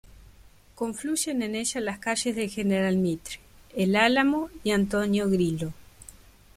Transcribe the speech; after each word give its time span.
Confluyen 0.73 1.43
en 1.43 1.53
ella 1.53 1.79
las 1.79 1.99
calles 1.99 2.35
del 2.35 2.49
General 2.49 2.97
Mitre, 2.97 3.35
el 3.75 3.95
Álamo 3.95 4.49
y 4.63 4.71
Antonio 4.71 5.29
Grilo. 5.29 5.73